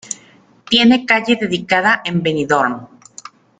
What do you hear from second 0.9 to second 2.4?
calle dedicada en